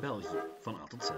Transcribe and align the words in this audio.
België, 0.00 0.42
van 0.60 0.74
A 0.74 0.84
tot 0.84 1.04
Z. 1.04 1.10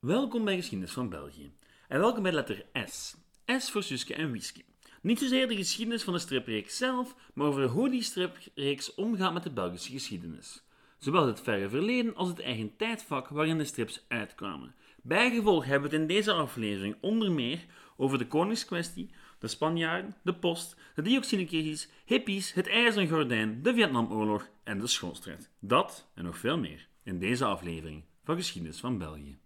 Welkom 0.00 0.44
bij 0.44 0.56
Geschiedenis 0.56 0.92
van 0.92 1.08
België. 1.08 1.52
En 1.88 2.00
welkom 2.00 2.22
bij 2.22 2.32
letter 2.32 2.66
S. 2.84 3.14
S 3.46 3.70
voor 3.70 3.82
Suske 3.82 4.14
en 4.14 4.30
Whisky. 4.30 4.62
Niet 5.00 5.18
zozeer 5.18 5.48
de 5.48 5.56
geschiedenis 5.56 6.02
van 6.02 6.12
de 6.12 6.18
stripreeks 6.18 6.76
zelf, 6.76 7.14
maar 7.34 7.46
over 7.46 7.64
hoe 7.64 7.90
die 7.90 8.02
stripreeks 8.02 8.94
omgaat 8.94 9.32
met 9.32 9.42
de 9.42 9.52
Belgische 9.52 9.92
geschiedenis. 9.92 10.62
Zowel 10.98 11.26
het 11.26 11.40
verre 11.40 11.68
verleden 11.68 12.14
als 12.14 12.28
het 12.28 12.40
eigen 12.40 12.76
tijdvak 12.76 13.28
waarin 13.28 13.58
de 13.58 13.64
strips 13.64 14.04
uitkwamen. 14.08 14.74
Bijgevolg 15.02 15.64
hebben 15.64 15.90
we 15.90 15.96
het 15.96 16.02
in 16.02 16.14
deze 16.14 16.32
aflevering 16.32 16.96
onder 17.00 17.32
meer 17.32 17.64
over 17.96 18.18
de 18.18 18.26
koningskwestie, 18.26 19.10
de 19.38 19.48
Spanjaarden, 19.48 20.16
de 20.22 20.34
post, 20.34 20.76
de 20.94 21.02
dioxinecrisis, 21.02 21.88
hippies, 22.04 22.52
het 22.52 22.68
ijzeren 22.68 23.08
gordijn, 23.08 23.62
de 23.62 23.74
Vietnamoorlog 23.74 24.48
en 24.62 24.78
de 24.78 24.86
schoolstrijd. 24.86 25.50
Dat 25.58 26.10
en 26.14 26.24
nog 26.24 26.38
veel 26.38 26.58
meer 26.58 26.88
in 27.02 27.18
deze 27.18 27.44
aflevering 27.44 28.02
van 28.24 28.36
Geschiedenis 28.36 28.80
van 28.80 28.98
België. 28.98 29.38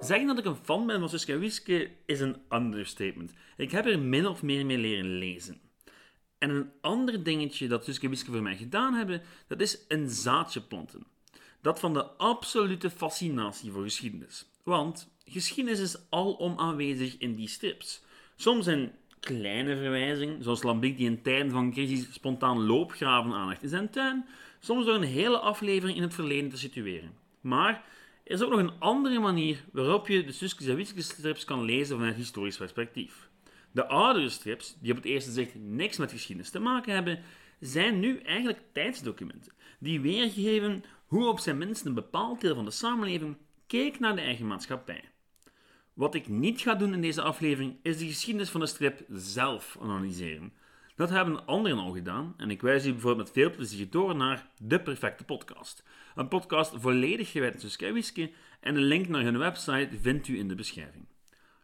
Zeggen 0.00 0.26
dat 0.26 0.38
ik 0.38 0.44
een 0.44 0.56
fan 0.56 0.86
ben 0.86 1.00
van 1.00 1.08
Suske 1.08 1.38
Wiske 1.38 1.90
is 2.06 2.20
een 2.20 2.36
understatement. 2.50 3.34
Ik 3.56 3.70
heb 3.70 3.86
er 3.86 3.98
min 3.98 4.26
of 4.26 4.42
meer 4.42 4.66
mee 4.66 4.78
leren 4.78 5.18
lezen. 5.18 5.60
En 6.40 6.50
een 6.50 6.70
ander 6.80 7.22
dingetje 7.22 7.68
dat 7.68 7.84
Suske 7.84 8.08
Wiske 8.08 8.30
voor 8.30 8.42
mij 8.42 8.56
gedaan 8.56 8.94
hebben, 8.94 9.22
dat 9.46 9.60
is 9.60 9.78
een 9.88 10.10
zaadje 10.10 10.60
planten. 10.60 11.06
Dat 11.60 11.80
van 11.80 11.92
de 11.92 12.04
absolute 12.04 12.90
fascinatie 12.90 13.70
voor 13.70 13.82
geschiedenis. 13.82 14.46
Want 14.62 15.08
geschiedenis 15.24 15.80
is 15.80 15.96
alom 16.10 16.58
aanwezig 16.58 17.18
in 17.18 17.34
die 17.34 17.48
strips. 17.48 18.02
Soms 18.36 18.66
in 18.66 18.92
kleine 19.20 19.76
verwijzingen, 19.76 20.42
zoals 20.42 20.62
Lambiek 20.62 20.96
die 20.96 21.06
in 21.06 21.22
tijden 21.22 21.50
van 21.50 21.72
crisis 21.72 22.12
spontaan 22.12 22.66
loopgraven 22.66 23.32
aanlegt 23.32 23.62
in 23.62 23.68
zijn 23.68 23.90
tuin, 23.90 24.26
soms 24.60 24.84
door 24.84 24.94
een 24.94 25.02
hele 25.02 25.38
aflevering 25.38 25.96
in 25.96 26.02
het 26.02 26.14
verleden 26.14 26.50
te 26.50 26.58
situeren. 26.58 27.12
Maar 27.40 27.84
er 28.24 28.32
is 28.32 28.42
ook 28.42 28.50
nog 28.50 28.60
een 28.60 28.78
andere 28.78 29.18
manier 29.18 29.64
waarop 29.72 30.08
je 30.08 30.24
de 30.24 30.32
Suske 30.32 30.62
Zawitske 30.62 31.02
strips 31.02 31.44
kan 31.44 31.64
lezen 31.64 31.96
vanuit 31.96 32.16
historisch 32.16 32.56
perspectief. 32.56 33.29
De 33.72 33.86
oudere 33.86 34.28
strips, 34.28 34.76
die 34.80 34.90
op 34.90 34.96
het 34.96 35.06
eerste 35.06 35.30
zicht 35.30 35.54
niks 35.54 35.96
met 35.96 36.12
geschiedenis 36.12 36.50
te 36.50 36.58
maken 36.58 36.94
hebben, 36.94 37.22
zijn 37.60 38.00
nu 38.00 38.18
eigenlijk 38.18 38.60
tijdsdocumenten 38.72 39.52
die 39.78 40.00
weergeven 40.00 40.84
hoe 41.06 41.28
op 41.28 41.38
zijn 41.38 41.58
minst 41.58 41.84
een 41.84 41.94
bepaald 41.94 42.40
deel 42.40 42.54
van 42.54 42.64
de 42.64 42.70
samenleving 42.70 43.36
keek 43.66 43.98
naar 43.98 44.14
de 44.14 44.20
eigen 44.20 44.46
maatschappij. 44.46 45.04
Wat 45.92 46.14
ik 46.14 46.28
niet 46.28 46.60
ga 46.60 46.74
doen 46.74 46.94
in 46.94 47.00
deze 47.00 47.22
aflevering 47.22 47.76
is 47.82 47.98
de 47.98 48.06
geschiedenis 48.06 48.50
van 48.50 48.60
de 48.60 48.66
strip 48.66 49.04
zelf 49.08 49.76
analyseren. 49.80 50.52
Dat 50.96 51.10
hebben 51.10 51.46
anderen 51.46 51.78
al 51.78 51.92
gedaan 51.92 52.34
en 52.36 52.50
ik 52.50 52.60
wijs 52.60 52.86
u 52.86 52.92
bijvoorbeeld 52.92 53.26
met 53.26 53.36
veel 53.36 53.50
plezier 53.50 53.90
door 53.90 54.16
naar 54.16 54.48
De 54.58 54.80
Perfecte 54.80 55.24
Podcast. 55.24 55.82
Een 56.14 56.28
podcast 56.28 56.72
volledig 56.76 57.30
gewijd 57.30 57.54
aan 57.54 57.60
Suske 57.60 58.30
en 58.60 58.74
een 58.74 58.82
link 58.82 59.08
naar 59.08 59.22
hun 59.22 59.38
website 59.38 59.98
vindt 60.00 60.28
u 60.28 60.38
in 60.38 60.48
de 60.48 60.54
beschrijving. 60.54 61.04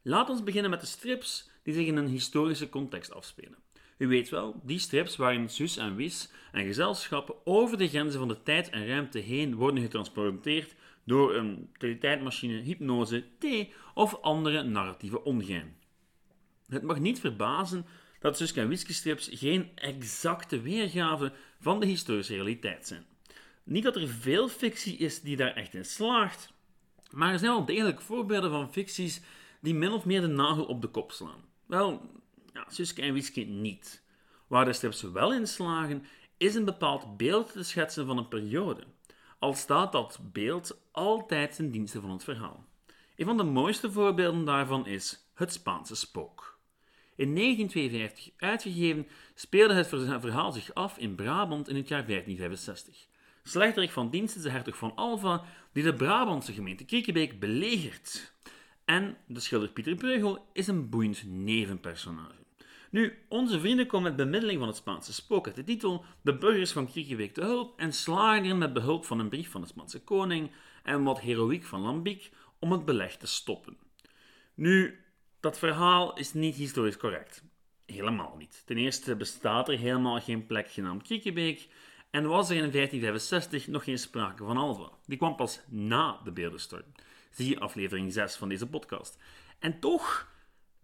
Laat 0.03 0.29
ons 0.29 0.43
beginnen 0.43 0.71
met 0.71 0.81
de 0.81 0.87
strips 0.87 1.51
die 1.67 1.75
zich 1.75 1.87
in 1.87 1.97
een 1.97 2.09
historische 2.09 2.69
context 2.69 3.15
afspelen. 3.15 3.59
U 3.99 4.07
weet 4.07 4.29
wel, 4.29 4.61
die 4.65 4.79
strips 4.79 5.17
waarin 5.17 5.49
Sus 5.49 5.77
en 5.77 5.97
Wis 5.97 6.31
en 6.53 6.65
gezelschappen 6.65 7.35
over 7.45 7.79
de 7.79 7.89
grenzen 7.89 8.19
van 8.19 8.29
de 8.29 8.43
tijd 8.43 8.71
en 8.71 8.87
ruimte 8.87 9.19
heen 9.19 9.55
worden 9.55 9.83
getransporteerd 9.83 10.75
door 11.05 11.35
een 11.35 11.71
teletijdmachine, 11.79 12.61
hypnose, 12.61 13.25
thee 13.39 13.73
of 13.95 14.21
andere 14.21 14.63
narratieve 14.63 15.25
ongein. 15.25 15.77
Het 16.69 16.83
mag 16.83 16.99
niet 16.99 17.21
verbazen 17.21 17.87
dat 18.21 18.37
Suske 18.37 18.61
en 18.61 18.69
Wiske 18.69 18.93
strips 18.93 19.29
geen 19.33 19.71
exacte 19.75 20.61
weergave 20.61 21.33
van 21.61 21.81
de 21.81 21.87
historische 21.87 22.35
realiteit 22.35 22.87
zijn. 22.87 23.05
Niet 23.65 23.83
dat 23.83 23.97
er 23.97 24.09
veel 24.09 24.49
fictie 24.49 24.97
is 24.97 25.21
die 25.21 25.37
daar 25.37 25.55
echt 25.55 25.75
in 25.75 25.85
slaagt, 25.85 26.53
maar 27.11 27.33
er 27.33 27.39
zijn 27.39 27.51
wel 27.51 27.65
degelijk 27.65 28.01
voorbeelden 28.01 28.51
van 28.51 28.73
ficties 28.73 29.21
die 29.61 29.75
min 29.75 29.93
of 29.93 30.05
meer 30.05 30.21
de 30.21 30.27
nagel 30.27 30.65
op 30.65 30.83
de 30.83 30.89
kop 30.89 31.13
slaan. 31.13 31.55
Wel, 31.67 32.11
ja, 32.53 32.65
Suske 32.69 33.03
en 33.03 33.13
Wiske 33.13 33.41
niet. 33.41 34.03
Waar 34.47 34.65
de 34.65 34.73
strips 34.73 35.03
wel 35.03 35.33
in 35.33 35.47
slagen, 35.47 36.07
is 36.37 36.55
een 36.55 36.65
bepaald 36.65 37.17
beeld 37.17 37.53
te 37.53 37.63
schetsen 37.63 38.07
van 38.07 38.19
een 38.19 38.29
periode. 38.29 38.85
Al 39.39 39.55
staat 39.55 39.93
dat 39.93 40.19
beeld 40.33 40.81
altijd 40.91 41.57
ten 41.57 41.71
dienste 41.71 42.01
van 42.01 42.11
het 42.11 42.25
verhaal. 42.25 42.65
Een 43.17 43.27
van 43.27 43.37
de 43.37 43.43
mooiste 43.43 43.93
voorbeelden 43.93 44.45
daarvan 44.45 44.87
is 44.87 45.29
Het 45.35 45.53
Spaanse 45.53 45.97
Spook. 45.97 46.59
In 47.17 47.35
1952 47.35 48.33
uitgegeven 48.37 49.07
speelde 49.35 49.75
het 49.75 49.89
verhaal 50.21 50.53
zich 50.53 50.75
af 50.75 50.99
in 50.99 51.15
Brabant 51.15 51.69
in 51.69 51.77
het 51.77 51.89
jaar 51.89 52.07
1565. 52.07 53.07
Slechterik 53.43 53.91
van 53.91 54.11
dienst 54.11 54.37
is 54.37 54.43
de 54.43 54.51
hertog 54.51 54.77
van 54.77 54.95
Alva 54.95 55.45
die 55.73 55.83
de 55.83 55.95
Brabantse 55.95 56.53
gemeente 56.53 56.85
Kriekenbeek 56.85 57.41
belegert. 57.41 58.33
En 58.87 59.17
de 59.27 59.41
schilder 59.41 59.69
Pieter 59.69 59.95
Breugel 59.95 60.47
is 60.53 60.67
een 60.67 60.89
boeiend 60.89 61.23
nevenpersonage. 61.27 62.45
Nu, 62.91 63.19
onze 63.29 63.61
vrienden 63.61 63.87
komen 63.87 64.09
met 64.09 64.17
bemiddeling 64.17 64.59
van 64.59 64.69
het 64.69 64.77
Spaanse 64.77 65.13
spook 65.13 65.47
uit 65.47 65.57
de 65.57 65.65
titel 65.65 66.05
de 66.23 66.39
burgers 66.39 66.73
van 66.73 66.87
Kriekenbeek 66.87 67.35
te 67.35 67.41
hulp 67.41 67.79
en 67.79 67.93
slagen 67.93 68.45
erin 68.45 68.59
met 68.59 68.73
behulp 68.73 69.05
van 69.05 69.19
een 69.19 69.29
brief 69.29 69.51
van 69.51 69.61
de 69.61 69.67
Spaanse 69.67 70.01
koning 70.01 70.51
en 70.83 71.03
wat 71.03 71.21
heroïek 71.21 71.65
van 71.65 71.81
Lambiek 71.81 72.31
om 72.59 72.73
het 72.73 72.85
beleg 72.85 73.17
te 73.17 73.27
stoppen. 73.27 73.77
Nu, 74.55 75.01
dat 75.41 75.59
verhaal 75.59 76.19
is 76.19 76.33
niet 76.33 76.55
historisch 76.55 76.97
correct. 76.97 77.45
Helemaal 77.87 78.37
niet. 78.37 78.63
Ten 78.67 78.77
eerste 78.77 79.17
bestaat 79.17 79.69
er 79.69 79.79
helemaal 79.79 80.21
geen 80.21 80.47
plek 80.47 80.71
genaamd 80.71 81.03
Kriekenbeek 81.03 81.69
en 82.11 82.27
was 82.27 82.51
er 82.51 82.57
in 82.57 82.71
1565 82.71 83.67
nog 83.67 83.85
geen 83.85 83.99
sprake 83.99 84.45
van 84.45 84.57
Alva. 84.57 84.91
Die 85.07 85.19
kwam 85.19 85.37
pas 85.37 85.61
na 85.69 86.21
de 86.25 86.33
beeldenstorm. 86.33 86.93
Zie 87.37 87.59
aflevering 87.59 88.13
6 88.13 88.37
van 88.37 88.49
deze 88.49 88.67
podcast. 88.67 89.19
En 89.59 89.81
toch, 89.81 90.29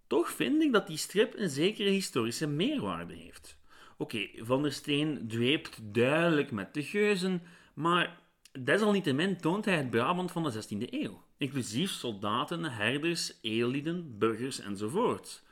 toch 0.06 0.30
vind 0.30 0.62
ik 0.62 0.72
dat 0.72 0.86
die 0.86 0.96
strip 0.96 1.34
een 1.36 1.50
zekere 1.50 1.88
historische 1.88 2.46
meerwaarde 2.46 3.14
heeft. 3.14 3.58
Oké, 3.96 4.28
Van 4.36 4.62
der 4.62 4.72
Steen 4.72 5.28
dweept 5.28 5.78
duidelijk 5.82 6.50
met 6.50 6.74
de 6.74 6.82
geuzen, 6.82 7.42
maar 7.74 8.18
desalniettemin 8.60 9.36
toont 9.36 9.64
hij 9.64 9.76
het 9.76 9.90
Brabant 9.90 10.32
van 10.32 10.42
de 10.42 10.52
16e 10.52 10.88
eeuw, 10.90 11.22
inclusief 11.36 11.90
soldaten, 11.90 12.64
herders, 12.64 13.38
eellieden, 13.42 14.18
burgers 14.18 14.60
enzovoort. 14.60 15.42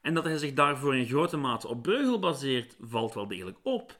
En 0.00 0.14
dat 0.14 0.24
hij 0.24 0.36
zich 0.36 0.52
daarvoor 0.52 0.96
in 0.96 1.06
grote 1.06 1.36
mate 1.36 1.68
op 1.68 1.82
Breugel 1.82 2.18
baseert, 2.18 2.76
valt 2.80 3.14
wel 3.14 3.28
degelijk 3.28 3.58
op, 3.62 3.96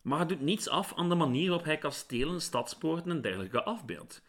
maar 0.00 0.18
het 0.18 0.28
doet 0.28 0.40
niets 0.40 0.68
af 0.68 0.94
aan 0.94 1.08
de 1.08 1.14
manier 1.14 1.48
waarop 1.48 1.66
hij 1.66 1.78
kastelen, 1.78 2.40
stadspoorten 2.40 3.10
en 3.10 3.20
dergelijke 3.20 3.62
afbeeldt. 3.62 4.22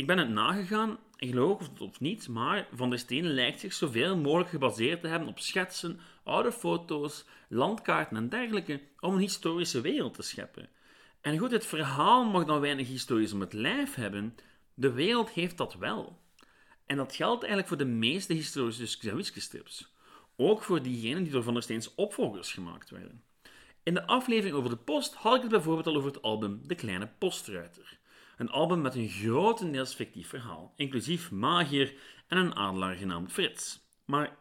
Ik 0.00 0.06
ben 0.06 0.18
het 0.18 0.28
nagegaan, 0.28 0.98
geloof 1.16 1.58
het 1.58 1.80
of 1.80 2.00
niet, 2.00 2.28
maar 2.28 2.68
Van 2.72 2.90
der 2.90 2.98
Steen 2.98 3.24
lijkt 3.24 3.60
zich 3.60 3.72
zoveel 3.72 4.16
mogelijk 4.16 4.50
gebaseerd 4.50 5.00
te 5.00 5.08
hebben 5.08 5.28
op 5.28 5.38
schetsen, 5.38 6.00
oude 6.24 6.52
foto's, 6.52 7.24
landkaarten 7.48 8.16
en 8.16 8.28
dergelijke 8.28 8.80
om 9.00 9.14
een 9.14 9.20
historische 9.20 9.80
wereld 9.80 10.14
te 10.14 10.22
scheppen. 10.22 10.68
En 11.20 11.38
goed, 11.38 11.50
het 11.50 11.66
verhaal 11.66 12.24
mag 12.24 12.44
dan 12.44 12.60
weinig 12.60 12.88
historisch 12.88 13.32
om 13.32 13.40
het 13.40 13.52
lijf 13.52 13.94
hebben, 13.94 14.36
de 14.74 14.92
wereld 14.92 15.30
heeft 15.30 15.56
dat 15.56 15.74
wel. 15.74 16.18
En 16.86 16.96
dat 16.96 17.14
geldt 17.14 17.40
eigenlijk 17.40 17.68
voor 17.68 17.86
de 17.86 17.92
meeste 17.92 18.32
historische 18.32 18.86
Skzawiske-strips. 18.86 19.94
Ook 20.36 20.62
voor 20.62 20.82
diegenen 20.82 21.22
die 21.22 21.32
door 21.32 21.42
Van 21.42 21.54
der 21.54 21.62
Steens 21.62 21.94
opvolgers 21.94 22.52
gemaakt 22.52 22.90
werden. 22.90 23.22
In 23.82 23.94
de 23.94 24.06
aflevering 24.06 24.56
over 24.56 24.70
de 24.70 24.76
post 24.76 25.14
had 25.14 25.34
ik 25.34 25.42
het 25.42 25.50
bijvoorbeeld 25.50 25.86
al 25.86 25.96
over 25.96 26.10
het 26.10 26.22
album 26.22 26.60
De 26.66 26.74
Kleine 26.74 27.08
Postruiter. 27.18 27.99
Een 28.40 28.50
album 28.50 28.80
met 28.80 28.94
een 28.94 29.08
grotendeels 29.08 29.94
fictief 29.94 30.28
verhaal, 30.28 30.72
inclusief 30.76 31.30
magier 31.30 31.94
en 32.28 32.38
een 32.38 32.54
adelaar 32.54 32.94
genaamd 32.94 33.32
Frits. 33.32 33.80
Maar 34.04 34.36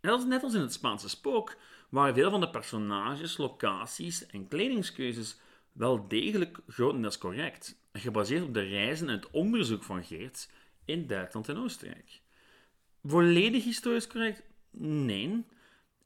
net 0.00 0.42
als 0.42 0.54
in 0.54 0.60
het 0.60 0.72
Spaanse 0.72 1.08
spook, 1.08 1.56
waren 1.88 2.14
veel 2.14 2.30
van 2.30 2.40
de 2.40 2.50
personages, 2.50 3.36
locaties 3.36 4.26
en 4.26 4.48
kledingskeuzes 4.48 5.40
wel 5.72 6.08
degelijk 6.08 6.58
grotendeels 6.66 7.18
correct 7.18 7.80
gebaseerd 7.92 8.42
op 8.42 8.54
de 8.54 8.62
reizen 8.62 9.08
en 9.08 9.14
het 9.14 9.30
onderzoek 9.30 9.82
van 9.82 10.04
Geerts 10.04 10.48
in 10.84 11.06
Duitsland 11.06 11.48
en 11.48 11.58
Oostenrijk. 11.58 12.20
Volledig 13.04 13.64
historisch 13.64 14.06
correct? 14.06 14.42
Nee. 14.70 15.44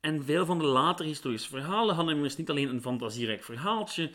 En 0.01 0.25
veel 0.25 0.47
van 0.47 0.59
de 0.59 0.65
latere 0.65 1.09
historische 1.09 1.51
verhalen 1.51 1.95
hadden 1.95 2.15
immers 2.15 2.37
niet 2.37 2.51
alleen 2.51 2.69
een 2.69 2.83
fantasierijk 2.83 3.43
verhaaltje, 3.43 4.11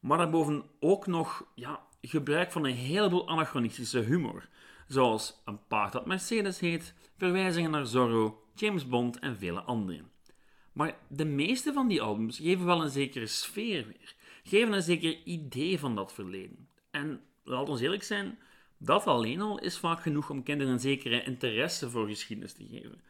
maar 0.00 0.18
daarboven 0.18 0.64
ook 0.80 1.06
nog 1.06 1.44
ja, 1.54 1.90
gebruik 2.02 2.52
van 2.52 2.64
een 2.64 2.74
heleboel 2.74 3.28
anachronistische 3.28 3.98
humor, 3.98 4.48
zoals 4.88 5.42
een 5.44 5.66
paard 5.66 5.92
dat 5.92 6.06
Mercedes 6.06 6.60
heet, 6.60 6.94
verwijzingen 7.16 7.70
naar 7.70 7.86
Zorro, 7.86 8.42
James 8.54 8.88
Bond 8.88 9.18
en 9.18 9.38
vele 9.38 9.60
anderen. 9.60 10.10
Maar 10.72 10.96
de 11.08 11.24
meeste 11.24 11.72
van 11.72 11.88
die 11.88 12.02
albums 12.02 12.38
geven 12.38 12.66
wel 12.66 12.82
een 12.82 12.90
zekere 12.90 13.26
sfeer 13.26 13.86
weer, 13.86 14.14
geven 14.42 14.72
een 14.72 14.82
zeker 14.82 15.22
idee 15.24 15.78
van 15.78 15.94
dat 15.94 16.12
verleden. 16.12 16.68
En 16.90 17.20
laat 17.44 17.68
ons 17.68 17.80
eerlijk 17.80 18.02
zijn, 18.02 18.38
dat 18.78 19.06
alleen 19.06 19.40
al 19.40 19.58
is 19.58 19.78
vaak 19.78 20.02
genoeg 20.02 20.30
om 20.30 20.42
kinderen 20.42 20.72
een 20.72 20.80
zekere 20.80 21.22
interesse 21.24 21.90
voor 21.90 22.06
geschiedenis 22.08 22.52
te 22.52 22.66
geven. 22.70 23.00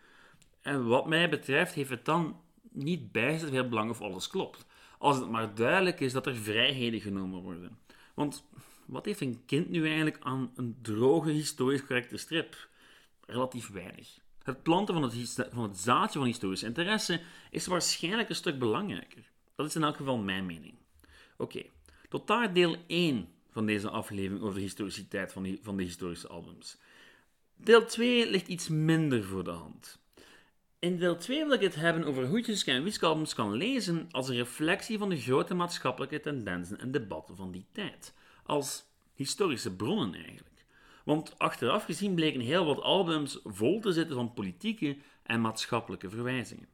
En 0.61 0.87
wat 0.87 1.07
mij 1.07 1.29
betreft 1.29 1.75
heeft 1.75 1.91
het 1.91 2.05
dan 2.05 2.41
niet 2.71 3.13
bijzonder 3.13 3.51
veel 3.51 3.69
belang 3.69 3.91
of 3.91 4.01
alles 4.01 4.29
klopt. 4.29 4.67
Als 4.99 5.17
het 5.17 5.31
maar 5.31 5.55
duidelijk 5.55 6.01
is 6.01 6.13
dat 6.13 6.27
er 6.27 6.37
vrijheden 6.37 7.01
genomen 7.01 7.43
worden. 7.43 7.79
Want 8.15 8.45
wat 8.87 9.05
heeft 9.05 9.21
een 9.21 9.43
kind 9.47 9.71
nu 9.71 9.87
eigenlijk 9.87 10.19
aan 10.21 10.53
een 10.55 10.79
droge, 10.83 11.31
historisch 11.31 11.85
correcte 11.87 12.17
strip? 12.17 12.69
Relatief 13.27 13.71
weinig. 13.71 14.19
Het 14.43 14.63
planten 14.63 14.95
van 14.95 15.03
het, 15.03 15.49
van 15.53 15.63
het 15.63 15.79
zaadje 15.79 16.19
van 16.19 16.29
historische 16.29 16.67
interesse 16.67 17.21
is 17.51 17.67
waarschijnlijk 17.67 18.29
een 18.29 18.35
stuk 18.35 18.59
belangrijker. 18.59 19.31
Dat 19.55 19.67
is 19.67 19.75
in 19.75 19.83
elk 19.83 19.97
geval 19.97 20.19
mijn 20.19 20.47
mening. 20.47 20.75
Oké, 21.37 21.63
tot 22.09 22.27
daar 22.27 22.53
deel 22.53 22.77
1 22.87 23.29
van 23.51 23.67
deze 23.67 23.91
aflevering 23.91 24.43
over 24.43 24.55
de 24.55 24.61
historiciteit 24.61 25.33
van, 25.33 25.59
van 25.63 25.77
de 25.77 25.83
historische 25.83 26.29
albums. 26.29 26.79
Deel 27.57 27.85
2 27.87 28.31
ligt 28.31 28.49
iets 28.49 28.69
minder 28.69 29.25
voor 29.25 29.45
de 29.45 29.51
hand. 29.51 30.01
In 30.79 30.99
deel 30.99 31.17
2 31.17 31.45
wil 31.45 31.55
ik 31.55 31.61
het 31.61 31.75
hebben 31.75 32.05
over 32.05 32.27
hoe 32.27 32.47
je 32.47 32.63
en 32.65 32.83
Wisk-albums 32.83 33.35
kan 33.35 33.53
lezen 33.53 34.09
als 34.11 34.29
een 34.29 34.37
reflectie 34.37 34.99
van 34.99 35.09
de 35.09 35.21
grote 35.21 35.55
maatschappelijke 35.55 36.21
tendensen 36.21 36.79
en 36.79 36.91
debatten 36.91 37.37
van 37.37 37.51
die 37.53 37.67
tijd. 37.73 38.15
Als 38.53 38.85
historische 39.15 39.77
bronnen 39.77 40.15
eigenlijk. 40.15 40.65
Want 41.05 41.39
achteraf 41.39 41.85
gezien 41.85 42.15
bleken 42.15 42.41
heel 42.41 42.65
wat 42.65 42.81
albums 42.81 43.41
vol 43.45 43.81
te 43.81 43.93
zitten 43.93 44.17
van 44.17 44.33
politieke 44.33 44.97
en 45.23 45.41
maatschappelijke 45.41 46.11
verwijzingen. 46.11 46.69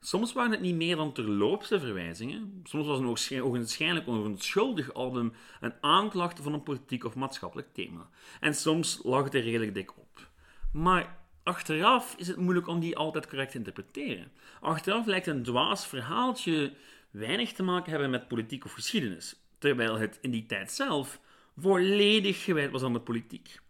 Soms 0.00 0.32
waren 0.32 0.50
het 0.50 0.60
niet 0.60 0.74
meer 0.74 0.96
dan 0.96 1.12
terloopse 1.12 1.80
verwijzingen. 1.80 2.60
Soms 2.64 2.86
was 2.86 3.28
het 3.28 3.40
ogenschijnlijk 3.40 4.08
over 4.08 4.30
een 4.30 4.38
schuldig 4.38 4.94
album 4.94 5.32
een 5.60 5.74
aanklacht 5.80 6.40
van 6.40 6.52
een 6.52 6.62
politiek 6.62 7.04
of 7.04 7.14
maatschappelijk 7.14 7.74
thema. 7.74 8.08
En 8.40 8.54
soms 8.54 9.00
lag 9.02 9.24
het 9.24 9.34
er 9.34 9.42
redelijk 9.42 9.74
dik 9.74 9.96
op. 9.98 10.30
Maar 10.72 11.18
achteraf 11.42 12.14
is 12.18 12.28
het 12.28 12.36
moeilijk 12.36 12.66
om 12.66 12.80
die 12.80 12.96
altijd 12.96 13.28
correct 13.28 13.50
te 13.50 13.58
interpreteren. 13.58 14.32
Achteraf 14.60 15.06
lijkt 15.06 15.26
een 15.26 15.42
dwaas 15.42 15.86
verhaaltje 15.86 16.72
weinig 17.10 17.52
te 17.52 17.62
maken 17.62 17.90
hebben 17.90 18.10
met 18.10 18.28
politiek 18.28 18.64
of 18.64 18.72
geschiedenis, 18.72 19.43
terwijl 19.64 19.98
het 19.98 20.18
in 20.20 20.30
die 20.30 20.46
tijd 20.46 20.72
zelf 20.72 21.20
volledig 21.56 22.44
gewijd 22.44 22.70
was 22.70 22.82
aan 22.82 22.92
de 22.92 23.00
politiek. 23.00 23.60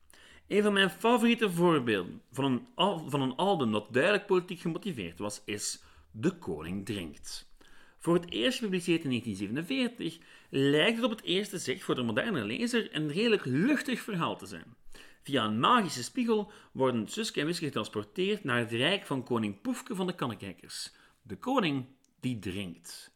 Een 0.48 0.62
van 0.62 0.72
mijn 0.72 0.90
favoriete 0.90 1.50
voorbeelden 1.50 2.22
van 2.32 2.44
een, 2.44 3.10
van 3.10 3.20
een 3.20 3.36
album 3.36 3.72
dat 3.72 3.92
duidelijk 3.92 4.26
politiek 4.26 4.60
gemotiveerd 4.60 5.18
was, 5.18 5.42
is 5.44 5.82
De 6.10 6.38
Koning 6.38 6.86
Drinkt. 6.86 7.52
Voor 7.98 8.14
het 8.14 8.30
eerst 8.30 8.58
gepubliceerd 8.58 9.04
in 9.04 9.08
1947 9.08 10.18
lijkt 10.50 10.96
het 10.96 11.04
op 11.04 11.10
het 11.10 11.22
eerste 11.22 11.58
zicht 11.58 11.82
voor 11.82 11.94
de 11.94 12.02
moderne 12.02 12.44
lezer 12.44 12.94
een 12.94 13.12
redelijk 13.12 13.44
luchtig 13.44 14.00
verhaal 14.00 14.36
te 14.36 14.46
zijn. 14.46 14.74
Via 15.22 15.44
een 15.44 15.60
magische 15.60 16.02
spiegel 16.02 16.50
worden 16.72 17.08
Suske 17.08 17.40
en 17.40 17.46
Wiske 17.46 17.64
getransporteerd 17.64 18.44
naar 18.44 18.58
het 18.58 18.72
rijk 18.72 19.06
van 19.06 19.24
koning 19.24 19.60
Poefke 19.60 19.94
van 19.94 20.06
de 20.06 20.14
Kannekijkers. 20.14 20.92
De 21.22 21.36
koning 21.36 21.86
die 22.20 22.38
drinkt. 22.38 23.13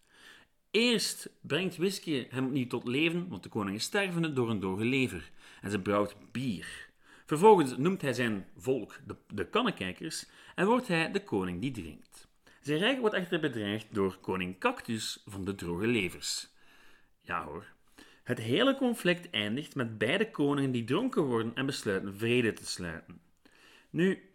Eerst 0.71 1.31
brengt 1.41 1.77
Wiske 1.77 2.27
hem 2.31 2.47
opnieuw 2.47 2.67
tot 2.67 2.89
leven, 2.89 3.29
want 3.29 3.43
de 3.43 3.49
koning 3.49 3.77
is 3.77 3.85
stervende 3.85 4.33
door 4.33 4.51
een 4.51 4.61
doge 4.61 4.85
lever. 4.85 5.31
En 5.63 5.71
ze 5.71 5.81
brouwt 5.81 6.17
bier. 6.33 6.89
Vervolgens 7.27 7.77
noemt 7.77 8.03
hij 8.03 8.13
zijn 8.13 8.47
volk 8.57 9.01
de, 9.07 9.17
de 9.27 9.49
kannekijkers 9.49 10.27
en 10.55 10.67
wordt 10.67 10.89
hij 10.89 11.11
de 11.13 11.25
koning 11.25 11.61
die 11.61 11.71
drinkt. 11.71 12.29
Zijn 12.61 12.79
rijk 12.79 13.01
wordt 13.01 13.15
echter 13.15 13.41
bedreigd 13.41 13.87
door 13.91 14.19
koning 14.19 14.59
Cactus 14.59 15.23
van 15.27 15.45
de 15.45 15.55
droge 15.55 15.87
levers. 15.87 16.49
Ja 17.23 17.45
hoor, 17.45 17.67
het 18.23 18.39
hele 18.39 18.77
conflict 18.77 19.31
eindigt 19.31 19.75
met 19.75 19.99
beide 19.99 20.31
koningen 20.31 20.73
die 20.73 20.85
dronken 20.85 21.23
worden 21.23 21.55
en 21.55 21.67
besluiten 21.67 22.17
vrede 22.17 22.53
te 22.53 22.67
sluiten. 22.67 23.21
Nu, 23.91 24.31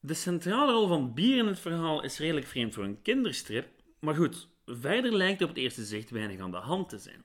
de 0.00 0.14
centrale 0.14 0.72
rol 0.72 0.88
van 0.88 1.14
bier 1.14 1.38
in 1.38 1.46
het 1.46 1.60
verhaal 1.60 2.02
is 2.02 2.18
redelijk 2.18 2.46
vreemd 2.46 2.74
voor 2.74 2.84
een 2.84 3.02
kinderstrip, 3.02 3.68
maar 3.98 4.14
goed, 4.14 4.48
verder 4.66 5.16
lijkt 5.16 5.42
op 5.42 5.48
het 5.48 5.58
eerste 5.58 5.84
zicht 5.84 6.10
weinig 6.10 6.40
aan 6.40 6.50
de 6.50 6.56
hand 6.56 6.88
te 6.88 6.98
zijn. 6.98 7.24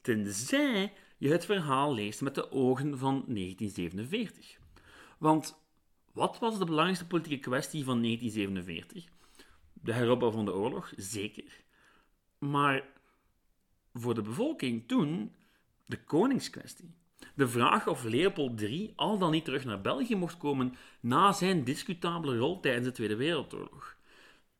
Tenzij 0.00 0.92
je 1.18 1.28
het 1.28 1.44
verhaal 1.44 1.94
leest 1.94 2.20
met 2.20 2.34
de 2.34 2.50
ogen 2.50 2.98
van 2.98 3.24
1947. 3.26 4.58
Want 5.18 5.60
wat 6.12 6.38
was 6.38 6.58
de 6.58 6.64
belangrijkste 6.64 7.06
politieke 7.06 7.48
kwestie 7.48 7.84
van 7.84 8.02
1947? 8.02 9.04
De 9.72 9.92
heropbouw 9.92 10.30
van 10.30 10.44
de 10.44 10.54
oorlog, 10.54 10.92
zeker. 10.96 11.60
Maar 12.38 12.84
voor 13.92 14.14
de 14.14 14.22
bevolking 14.22 14.88
toen 14.88 15.34
de 15.86 16.04
koningskwestie. 16.04 16.94
De 17.34 17.48
vraag 17.48 17.86
of 17.86 18.04
Leopold 18.04 18.60
III 18.60 18.92
al 18.96 19.18
dan 19.18 19.30
niet 19.30 19.44
terug 19.44 19.64
naar 19.64 19.80
België 19.80 20.16
mocht 20.16 20.36
komen 20.36 20.76
na 21.00 21.32
zijn 21.32 21.64
discutabele 21.64 22.36
rol 22.38 22.60
tijdens 22.60 22.86
de 22.86 22.92
Tweede 22.92 23.16
Wereldoorlog. 23.16 23.96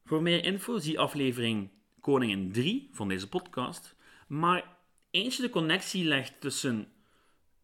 Voor 0.04 0.22
meer 0.22 0.44
info 0.44 0.78
zie 0.78 0.98
aflevering 0.98 1.70
Koningin 2.02 2.52
3 2.52 2.88
van 2.92 3.08
deze 3.08 3.28
podcast. 3.28 3.94
Maar 4.26 4.76
eens 5.10 5.36
je 5.36 5.42
de 5.42 5.50
connectie 5.50 6.04
legt 6.04 6.40
tussen 6.40 6.92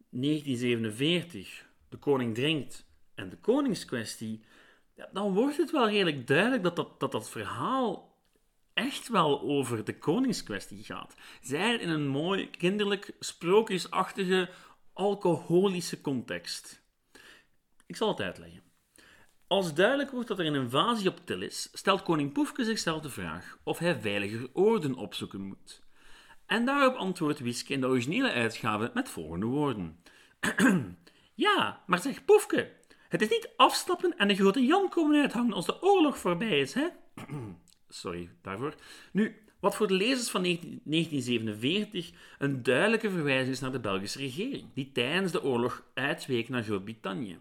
1947, 0.09 1.67
de 1.89 1.97
koning 1.97 2.35
drinkt, 2.35 2.85
en 3.15 3.29
de 3.29 3.37
koningskwestie, 3.37 4.43
dan 5.11 5.33
wordt 5.33 5.57
het 5.57 5.71
wel 5.71 5.89
redelijk 5.89 6.27
duidelijk 6.27 6.63
dat 6.63 6.75
dat, 6.75 6.99
dat, 6.99 7.11
dat 7.11 7.29
verhaal 7.29 8.17
echt 8.73 9.07
wel 9.07 9.41
over 9.41 9.85
de 9.85 9.97
koningskwestie 9.97 10.83
gaat. 10.83 11.15
Zij 11.41 11.75
in 11.75 11.89
een 11.89 12.07
mooi, 12.07 12.49
kinderlijk, 12.49 13.15
sprookjesachtige, 13.19 14.49
alcoholische 14.93 16.01
context. 16.01 16.81
Ik 17.85 17.95
zal 17.95 18.07
het 18.07 18.21
uitleggen. 18.21 18.68
Als 19.49 19.73
duidelijk 19.73 20.11
wordt 20.11 20.27
dat 20.27 20.39
er 20.39 20.45
een 20.45 20.55
invasie 20.55 21.09
op 21.09 21.19
til 21.25 21.41
is, 21.41 21.69
stelt 21.73 22.03
koning 22.03 22.33
Poefke 22.33 22.63
zichzelf 22.63 23.01
de 23.01 23.09
vraag 23.09 23.57
of 23.63 23.79
hij 23.79 23.99
veiliger 23.99 24.49
oorden 24.53 24.95
opzoeken 24.95 25.41
moet. 25.41 25.81
En 26.45 26.65
daarop 26.65 26.95
antwoordt 26.95 27.39
Wiske 27.39 27.73
in 27.73 27.81
de 27.81 27.87
originele 27.87 28.31
uitgave 28.31 28.91
met 28.93 29.09
volgende 29.09 29.45
woorden. 29.45 29.99
ja, 31.45 31.83
maar 31.85 31.99
zeg 31.99 32.25
Poefke, 32.25 32.71
het 33.07 33.21
is 33.21 33.29
niet 33.29 33.49
afstappen 33.55 34.17
en 34.17 34.27
de 34.27 34.35
grote 34.35 34.65
Jan 34.65 34.89
komen 34.89 35.21
uithangen 35.21 35.53
als 35.53 35.65
de 35.65 35.81
oorlog 35.81 36.17
voorbij 36.17 36.59
is, 36.59 36.73
hè? 36.73 36.87
Sorry 37.89 38.29
daarvoor. 38.41 38.75
Nu, 39.11 39.43
wat 39.59 39.75
voor 39.75 39.87
de 39.87 39.93
lezers 39.93 40.29
van 40.29 40.43
1947 40.43 42.11
een 42.37 42.63
duidelijke 42.63 43.11
verwijzing 43.11 43.53
is 43.53 43.59
naar 43.59 43.71
de 43.71 43.79
Belgische 43.79 44.19
regering, 44.19 44.65
die 44.73 44.91
tijdens 44.91 45.31
de 45.31 45.43
oorlog 45.43 45.83
uitweek 45.93 46.49
naar 46.49 46.63
Groot-Brittannië. 46.63 47.39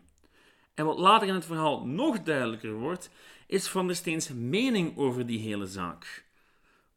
En 0.78 0.84
wat 0.84 0.98
later 0.98 1.28
in 1.28 1.34
het 1.34 1.44
verhaal 1.44 1.86
nog 1.86 2.22
duidelijker 2.22 2.72
wordt, 2.72 3.10
is 3.46 3.68
Van 3.68 3.86
der 3.86 3.96
Steens 3.96 4.32
mening 4.32 4.96
over 4.96 5.26
die 5.26 5.38
hele 5.38 5.66
zaak. 5.66 6.24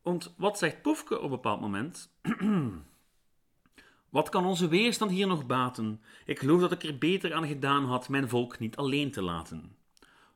Want 0.02 0.34
wat 0.38 0.58
zegt 0.58 0.82
Poefke 0.82 1.18
op 1.18 1.24
een 1.24 1.30
bepaald 1.30 1.62
moment? 1.62 2.14
wat 4.10 4.30
kan 4.30 4.46
onze 4.46 4.68
weerstand 4.68 5.12
hier 5.12 5.28
nog 5.28 5.46
baten? 5.46 6.02
Ik 6.26 6.40
geloof 6.40 6.62
dat 6.62 6.72
ik 6.72 6.84
er 6.84 6.98
beter 6.98 7.34
aan 7.34 7.48
gedaan 7.48 7.86
had 7.86 8.10
mijn 8.10 8.30
volk 8.30 8.60
niet 8.60 8.76
alleen 8.76 9.12
te 9.12 9.22
laten. 9.22 9.76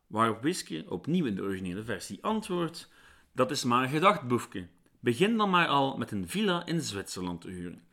Waarop 0.08 0.42
Wiske 0.42 0.86
opnieuw 0.90 1.26
in 1.26 1.36
de 1.36 1.42
originele 1.42 1.84
versie 1.84 2.24
antwoordt: 2.24 2.92
dat 3.32 3.52
is 3.52 3.64
maar 3.64 3.84
een 3.84 3.90
gedachtboefje. 3.90 4.68
Begin 5.00 5.38
dan 5.38 5.50
maar 5.50 5.68
al 5.68 5.98
met 5.98 6.12
een 6.12 6.28
villa 6.28 6.66
in 6.66 6.82
Zwitserland 6.82 7.42
te 7.42 7.50
huren. 7.50 7.84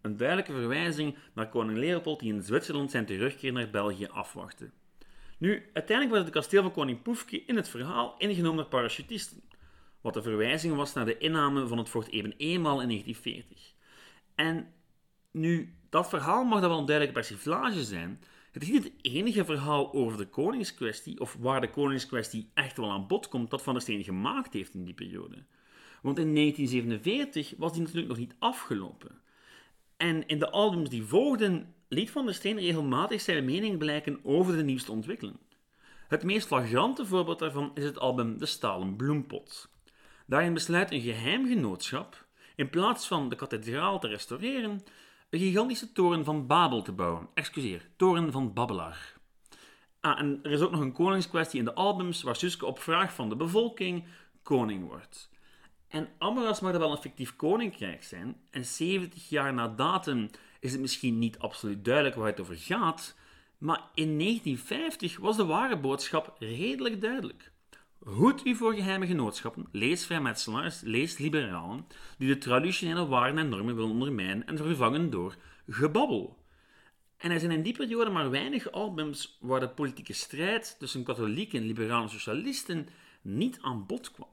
Een 0.00 0.16
duidelijke 0.16 0.52
verwijzing 0.52 1.16
naar 1.34 1.48
koning 1.48 1.78
Leopold 1.78 2.20
die 2.20 2.32
in 2.32 2.42
Zwitserland 2.42 2.90
zijn 2.90 3.06
terugkeer 3.06 3.52
naar 3.52 3.70
België 3.70 4.06
afwachtte. 4.06 4.70
Nu, 5.42 5.62
uiteindelijk 5.72 6.10
werd 6.10 6.24
het 6.24 6.34
kasteel 6.34 6.62
van 6.62 6.72
koning 6.72 7.02
Poefke 7.02 7.44
in 7.44 7.56
het 7.56 7.68
verhaal 7.68 8.14
ingenomen 8.18 8.56
door 8.56 8.66
parachutisten, 8.66 9.42
wat 10.00 10.14
de 10.14 10.22
verwijzing 10.22 10.74
was 10.74 10.94
naar 10.94 11.04
de 11.04 11.18
inname 11.18 11.66
van 11.66 11.78
het 11.78 11.88
fort 11.88 12.08
Eben 12.08 12.34
eenmaal 12.36 12.80
in 12.80 12.88
1940. 12.88 13.72
En 14.34 14.72
nu, 15.30 15.74
dat 15.90 16.08
verhaal 16.08 16.44
mag 16.44 16.60
dan 16.60 16.68
wel 16.68 16.78
een 16.78 16.86
duidelijke 16.86 17.20
persiflage 17.20 17.84
zijn, 17.84 18.20
het 18.52 18.62
is 18.62 18.68
niet 18.70 18.84
het 18.84 18.92
enige 19.00 19.44
verhaal 19.44 19.92
over 19.92 20.18
de 20.18 20.26
koningskwestie, 20.26 21.20
of 21.20 21.36
waar 21.40 21.60
de 21.60 21.70
koningskwestie 21.70 22.50
echt 22.54 22.76
wel 22.76 22.90
aan 22.90 23.06
bod 23.06 23.28
komt, 23.28 23.50
dat 23.50 23.62
Van 23.62 23.72
der 23.72 23.82
Steen 23.82 24.04
gemaakt 24.04 24.52
heeft 24.52 24.74
in 24.74 24.84
die 24.84 24.94
periode. 24.94 25.44
Want 26.02 26.18
in 26.18 26.34
1947 26.34 27.54
was 27.56 27.72
die 27.72 27.80
natuurlijk 27.80 28.08
nog 28.08 28.18
niet 28.18 28.34
afgelopen. 28.38 29.20
En 29.96 30.26
in 30.26 30.38
de 30.38 30.50
albums 30.50 30.88
die 30.88 31.02
volgden, 31.02 31.74
liet 31.92 32.10
Van 32.10 32.24
der 32.24 32.34
Steen 32.34 32.58
regelmatig 32.58 33.20
zijn 33.20 33.44
mening 33.44 33.78
blijken 33.78 34.20
over 34.22 34.56
de 34.56 34.62
nieuwste 34.62 34.92
ontwikkeling. 34.92 35.38
Het 36.08 36.22
meest 36.22 36.46
flagrante 36.46 37.06
voorbeeld 37.06 37.38
daarvan 37.38 37.70
is 37.74 37.84
het 37.84 37.98
album 37.98 38.38
De 38.38 38.46
Stalen 38.46 38.96
Bloempot. 38.96 39.68
Daarin 40.26 40.54
besluit 40.54 40.90
een 40.90 41.00
geheim 41.00 41.46
genootschap, 41.46 42.26
in 42.56 42.70
plaats 42.70 43.06
van 43.06 43.28
de 43.28 43.36
kathedraal 43.36 43.98
te 43.98 44.08
restaureren, 44.08 44.82
een 45.30 45.38
gigantische 45.38 45.92
toren 45.92 46.24
van 46.24 46.46
Babel 46.46 46.82
te 46.82 46.92
bouwen. 46.92 47.28
Excuseer, 47.34 47.88
toren 47.96 48.32
van 48.32 48.52
Babbelaar. 48.52 49.14
Ah, 50.00 50.18
en 50.18 50.38
er 50.42 50.50
is 50.50 50.60
ook 50.60 50.70
nog 50.70 50.80
een 50.80 50.92
koningskwestie 50.92 51.58
in 51.58 51.64
de 51.64 51.74
albums 51.74 52.22
waar 52.22 52.36
Suske 52.36 52.66
op 52.66 52.78
vraag 52.78 53.14
van 53.14 53.28
de 53.28 53.36
bevolking 53.36 54.04
koning 54.42 54.86
wordt. 54.86 55.30
En 55.88 56.08
Amaras 56.18 56.60
mag 56.60 56.72
dat 56.72 56.80
wel 56.80 56.90
een 56.90 57.02
fictief 57.02 57.36
koninkrijk 57.36 58.02
zijn, 58.02 58.36
en 58.50 58.64
70 58.64 59.28
jaar 59.28 59.54
na 59.54 59.68
datum 59.68 60.30
is 60.62 60.72
het 60.72 60.80
misschien 60.80 61.18
niet 61.18 61.38
absoluut 61.38 61.84
duidelijk 61.84 62.16
waar 62.16 62.26
het 62.26 62.40
over 62.40 62.56
gaat, 62.56 63.16
maar 63.58 63.80
in 63.94 64.18
1950 64.18 65.18
was 65.18 65.36
de 65.36 65.44
ware 65.44 65.78
boodschap 65.78 66.36
redelijk 66.38 67.00
duidelijk. 67.00 67.52
Hoed 67.98 68.46
u 68.46 68.54
voor 68.54 68.74
geheime 68.74 69.06
genootschappen, 69.06 69.66
lees 69.72 70.06
vrijmetselaars, 70.06 70.80
lees 70.80 71.18
liberalen, 71.18 71.86
die 72.18 72.28
de 72.28 72.38
traditionele 72.38 73.06
waarden 73.06 73.38
en 73.38 73.48
normen 73.48 73.74
willen 73.74 73.90
ondermijnen 73.90 74.46
en 74.46 74.56
vervangen 74.56 75.10
door 75.10 75.36
gebabbel. 75.68 76.44
En 77.16 77.30
er 77.30 77.40
zijn 77.40 77.52
in 77.52 77.62
die 77.62 77.76
periode 77.76 78.10
maar 78.10 78.30
weinig 78.30 78.72
albums 78.72 79.38
waar 79.40 79.60
de 79.60 79.68
politieke 79.68 80.12
strijd 80.12 80.76
tussen 80.78 81.04
katholieken, 81.04 81.62
liberalen 81.62 82.02
en 82.02 82.10
socialisten 82.10 82.88
niet 83.22 83.58
aan 83.60 83.86
bod 83.86 84.10
kwam. 84.10 84.28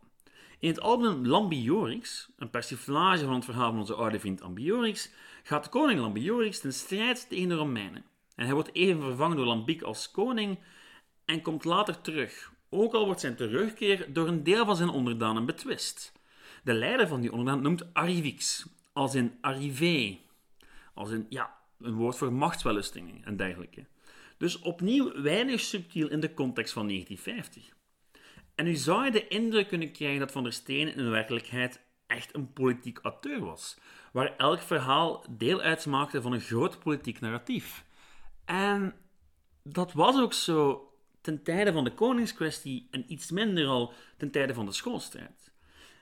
In 0.60 0.70
het 0.70 0.82
album 0.82 1.26
Lambiorix, 1.26 2.30
een 2.38 2.50
persiflage 2.50 3.26
van 3.26 3.34
het 3.34 3.46
verhaal 3.46 3.70
van 3.70 3.80
onze 3.80 3.94
oude 3.94 4.20
vriend 4.20 4.42
Ambiorix, 4.42 5.10
gaat 5.50 5.70
koning 5.70 6.00
Lambiorix 6.00 6.60
ten 6.60 6.74
strijd 6.74 7.30
tegen 7.30 7.50
de 7.50 7.56
Romeinen. 7.56 8.06
En 8.36 8.46
hij 8.46 8.54
wordt 8.54 8.74
even 8.74 9.02
vervangen 9.02 9.38
door 9.38 9.46
Lambiek 9.46 9.82
als 9.82 10.12
koning 10.12 10.60
en 11.26 11.42
komt 11.42 11.64
later 11.64 12.02
terug, 12.02 12.54
ook 12.70 12.94
al 12.94 13.06
wordt 13.06 13.20
zijn 13.20 13.36
terugkeer 13.36 14.14
door 14.14 14.28
een 14.28 14.44
deel 14.44 14.66
van 14.66 14.76
zijn 14.76 14.90
onderdanen 14.90 15.46
betwist. 15.46 16.14
De 16.64 16.74
leider 16.74 17.08
van 17.08 17.22
die 17.22 17.32
onderdaan 17.32 17.62
noemt 17.62 17.94
Arrivix, 17.94 18.66
als 18.94 19.16
in 19.16 19.38
arrivé, 19.42 20.18
als 20.94 21.12
in, 21.12 21.26
ja, 21.30 21.58
een 21.80 21.94
woord 21.94 22.18
voor 22.18 22.34
machtswellustingen 22.34 23.24
en 23.24 23.38
dergelijke. 23.38 23.86
Dus 24.38 24.60
opnieuw 24.60 25.22
weinig 25.22 25.60
subtiel 25.60 26.10
in 26.10 26.20
de 26.20 26.34
context 26.34 26.74
van 26.74 26.88
1950. 26.88 27.76
En 28.56 28.66
nu 28.66 28.76
zou 28.76 29.06
je 29.06 29.12
de 29.12 29.28
indruk 29.28 29.68
kunnen 29.68 29.92
krijgen 29.92 30.20
dat 30.20 30.32
Van 30.32 30.44
der 30.44 30.54
Steen 30.54 30.96
in 30.96 31.10
werkelijkheid 31.10 31.82
echt 32.10 32.36
een 32.36 32.54
politiek 32.54 33.00
acteur 33.00 33.40
was, 33.40 33.78
waar 34.12 34.36
elk 34.38 34.60
verhaal 34.60 35.26
deel 35.30 35.62
uitmaakte 35.62 36.22
van 36.22 36.32
een 36.32 36.42
groot 36.42 36.80
politiek 36.80 37.20
narratief. 37.20 37.86
En 38.46 38.96
dat 39.64 39.94
was 39.94 40.20
ook 40.20 40.34
zo 40.34 40.92
ten 41.22 41.44
tijde 41.44 41.72
van 41.72 41.84
de 41.84 41.94
koningskwestie 41.94 42.88
en 42.92 43.06
iets 43.08 43.32
minder 43.32 43.68
al 43.68 43.94
ten 44.18 44.32
tijde 44.32 44.54
van 44.54 44.66
de 44.66 44.72
schoolstrijd. 44.72 45.52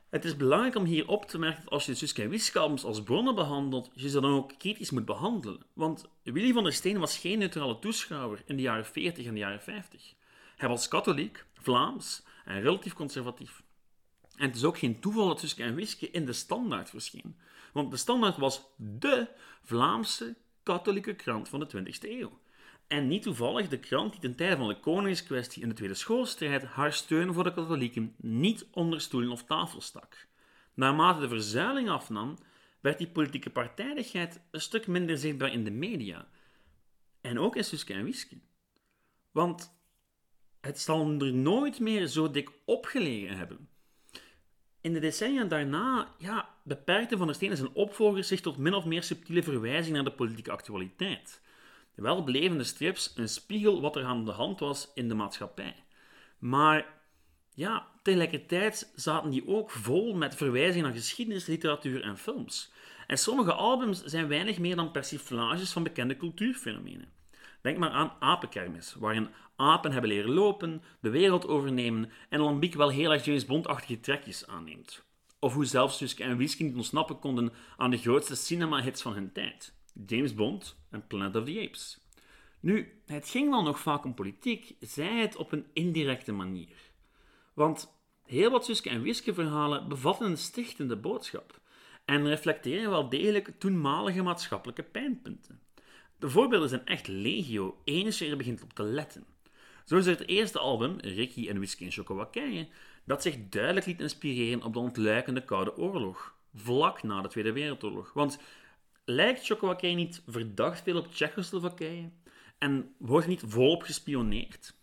Het 0.10 0.26
is 0.26 0.36
belangrijk 0.36 0.76
om 0.76 0.86
hier 0.86 1.08
op 1.08 1.26
te 1.26 1.40
merken 1.40 1.64
dat 1.64 1.72
als 1.72 1.86
je 1.86 1.94
Suske 1.94 2.50
en 2.54 2.84
als 2.84 3.04
bronnen 3.04 3.36
behandelt, 3.36 3.92
je 3.94 4.10
ze 4.10 4.20
dan 4.20 4.34
ook 4.34 4.54
kritisch 4.58 4.92
moet 4.92 5.06
behandelen. 5.06 5.66
Want 5.74 6.06
Willy 6.24 6.54
van 6.54 6.64
der 6.64 6.74
Steen 6.74 7.00
was 7.00 7.18
geen 7.18 7.40
neutrale 7.40 7.80
toeschouwer 7.80 8.42
in 8.46 8.56
de 8.56 8.62
jaren 8.62 8.86
40 8.86 9.26
en 9.26 9.34
de 9.34 9.40
jaren 9.40 9.62
50. 9.62 10.14
Hij 10.58 10.70
was 10.70 10.88
katholiek, 10.88 11.46
Vlaams 11.54 12.24
en 12.46 12.62
relatief 12.62 12.94
conservatief. 12.94 13.64
En 14.38 14.48
het 14.48 14.56
is 14.56 14.64
ook 14.64 14.78
geen 14.78 15.00
toeval 15.00 15.28
dat 15.28 15.40
Suske 15.40 15.64
en 15.64 15.76
Wiske 15.76 16.12
in 16.12 16.26
de 16.26 16.34
Standaard 16.34 16.90
verscheen. 16.90 17.36
Want 17.74 17.92
de 17.92 17.98
Standaard 17.98 18.38
was 18.38 18.62
dé 18.76 19.28
Vlaamse 19.64 20.36
katholieke 20.64 21.16
krant 21.16 21.50
van 21.50 21.60
de 21.60 21.68
20e 21.68 22.10
eeuw. 22.10 22.40
En 22.88 23.08
niet 23.08 23.24
toevallig 23.24 23.68
de 23.68 23.80
krant 23.80 24.12
die 24.12 24.22
ten 24.22 24.36
tijde 24.36 24.58
van 24.58 24.68
de 24.68 24.80
koningskwestie 24.80 25.62
in 25.62 25.70
de 25.70 25.76
Tweede 25.76 25.94
Schoolstrijd 25.94 26.64
haar 26.64 26.94
steun 26.94 27.34
voor 27.34 27.44
de 27.44 27.54
katholieken 27.54 28.16
niet 28.18 28.68
onder 28.72 29.02
stoelen 29.02 29.32
of 29.32 29.44
tafel 29.44 29.82
stak. 29.82 30.28
Naarmate 30.74 31.20
de 31.20 31.28
verzuiling 31.28 31.90
afnam, 31.90 32.38
werd 32.80 32.98
die 32.98 33.08
politieke 33.08 33.50
partijdigheid 33.50 34.42
een 34.52 34.62
stuk 34.62 34.88
minder 34.88 35.18
zichtbaar 35.18 35.52
in 35.52 35.64
de 35.64 35.72
media. 35.72 36.28
En 37.22 37.40
ook 37.40 37.56
in 37.56 37.64
Suske 37.64 37.94
en 37.94 38.04
Wiske. 38.04 38.38
Want 39.32 39.80
het 40.62 40.80
zal 40.80 41.20
er 41.20 41.34
nooit 41.34 41.80
meer 41.80 42.08
zo 42.08 42.32
dik 42.32 42.52
opgelegen 42.66 43.38
hebben. 43.38 43.70
In 44.88 44.94
de 44.94 45.00
decennia 45.00 45.44
daarna 45.44 46.08
ja, 46.18 46.50
beperkte 46.64 47.18
Van 47.18 47.28
der 47.28 47.36
Steen 47.36 47.50
en 47.50 47.58
zijn 47.58 47.74
opvolgers 47.74 48.28
zich 48.28 48.42
tot 48.42 48.58
min 48.58 48.74
of 48.74 48.86
meer 48.86 49.04
subtiele 49.04 49.44
verwijzing 49.44 49.96
naar 49.96 50.04
de 50.04 50.12
politieke 50.12 50.52
actualiteit. 50.52 51.42
Wel 51.96 52.24
bleven 52.24 52.58
de 52.58 52.64
strips 52.64 53.14
een 53.16 53.30
spiegel 53.30 53.82
wat 53.82 53.96
er 53.96 54.04
aan 54.04 54.26
de 54.26 54.32
hand 54.32 54.60
was 54.60 54.92
in 54.94 55.08
de 55.08 55.14
maatschappij. 55.14 55.76
Maar 56.40 56.86
ja, 57.54 57.88
tegelijkertijd 58.02 58.92
zaten 58.96 59.30
die 59.30 59.48
ook 59.48 59.72
vol 59.72 60.14
met 60.14 60.36
verwijzingen 60.36 60.84
naar 60.84 60.98
geschiedenis, 60.98 61.46
literatuur 61.46 62.04
en 62.04 62.18
films. 62.18 62.72
En 63.08 63.18
sommige 63.18 63.54
albums 63.54 64.04
zijn 64.04 64.28
weinig 64.28 64.60
meer 64.60 64.76
dan 64.76 64.92
persiflages 64.92 65.72
van 65.72 65.84
bekende 65.84 66.18
cultuurfenomenen. 66.18 67.12
Denk 67.62 67.78
maar 67.78 67.90
aan 67.90 68.14
Apenkermis, 68.20 68.94
waarin 68.94 69.30
apen 69.56 69.92
hebben 69.92 70.10
leren 70.10 70.34
lopen, 70.34 70.82
de 71.00 71.10
wereld 71.10 71.48
overnemen 71.48 72.12
en 72.30 72.40
Lambiek 72.40 72.74
wel 72.74 72.90
heel 72.90 73.14
erg 73.14 73.26
James 73.26 73.46
Bond-achtige 73.46 74.00
trekjes 74.00 74.48
aanneemt. 74.48 75.06
Of 75.40 75.54
hoe 75.54 75.66
zelfs 75.66 75.98
Suske 75.98 76.24
en 76.24 76.38
Whisky 76.38 76.64
niet 76.64 76.76
ontsnappen 76.76 77.20
konden 77.20 77.54
aan 77.78 77.90
de 77.90 77.98
grootste 77.98 78.36
cinema-hits 78.36 79.02
van 79.02 79.14
hun 79.14 79.32
tijd. 79.32 79.74
James 80.06 80.34
Bond 80.34 80.76
en 80.90 81.08
Planet 81.08 81.36
of 81.36 81.46
the 81.46 81.62
Apes. 81.68 82.00
Nu, 82.60 83.02
het 83.06 83.30
ging 83.30 83.52
dan 83.52 83.64
nog 83.64 83.80
vaak 83.80 84.04
om 84.04 84.14
politiek, 84.14 84.76
zij 84.80 85.20
het 85.20 85.36
op 85.36 85.52
een 85.52 85.66
indirecte 85.74 86.32
manier. 86.32 86.76
Want 87.54 87.94
heel 88.24 88.52
wat 88.52 88.66
Suske 88.66 88.90
en 88.90 89.02
Wiske 89.02 89.34
verhalen 89.34 89.90
bevatten 89.90 90.30
een 90.30 90.38
stichtende 90.38 90.96
boodschap 90.96 91.60
en 92.06 92.28
reflecteren 92.28 92.90
wel 92.90 93.10
degelijk 93.10 93.60
toenmalige 93.60 94.22
maatschappelijke 94.22 94.84
pijnpunten. 94.84 95.62
De 96.20 96.30
voorbeelden 96.30 96.70
zijn 96.70 96.86
echt 96.86 97.08
legio, 97.08 97.82
eens 97.84 98.22
er 98.22 98.38
begint 98.38 98.64
op 98.64 98.74
te 98.74 98.84
letten. 98.84 99.26
Zo 99.86 99.98
is 99.98 100.06
het 100.06 100.28
eerste 100.28 100.60
album, 100.60 101.00
Ricky 101.00 101.50
en 101.50 101.56
Whisky 101.56 101.86
en 101.86 101.92
Chocowakije, 101.92 102.68
dat 103.04 103.22
zich 103.22 103.36
duidelijk 103.50 103.86
liet 103.86 104.02
inspireren 104.02 104.64
op 104.64 104.74
de 104.74 104.80
ontluikende 104.80 105.46
Koude 105.46 105.78
Oorlog, 105.78 106.36
vlak 106.54 107.04
na 107.04 107.22
de 107.22 107.28
Tweede 107.28 107.52
Wereldoorlog. 107.52 108.14
Want 108.14 108.40
lijkt 109.06 109.46
Chocowakije 109.46 109.96
niet 109.96 110.22
verdacht 110.28 110.84
veel 110.84 110.98
op 110.98 111.12
Tsjechoslowakije 111.12 112.10
en 112.58 112.94
wordt 112.98 113.28
niet 113.28 113.44
volop 113.46 113.82
gespioneerd? 113.82 114.76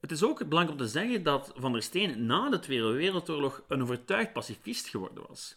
Het 0.00 0.10
is 0.10 0.22
ook 0.22 0.48
belangrijk 0.48 0.80
om 0.80 0.86
te 0.86 0.92
zeggen 0.92 1.22
dat 1.22 1.52
Van 1.56 1.72
der 1.72 1.82
Steen 1.82 2.26
na 2.26 2.50
de 2.50 2.58
Tweede 2.58 2.92
Wereldoorlog 2.92 3.62
een 3.68 3.82
overtuigd 3.82 4.32
pacifist 4.32 4.88
geworden 4.88 5.24
was. 5.28 5.56